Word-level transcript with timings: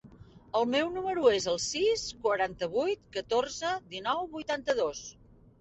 El 0.59 0.63
meu 0.75 0.87
número 0.93 1.27
es 1.31 1.45
el 1.51 1.59
sis, 1.65 2.05
quaranta-vuit, 2.25 3.05
catorze, 3.19 3.75
dinou, 3.95 4.27
vuitanta-dos. 4.37 5.05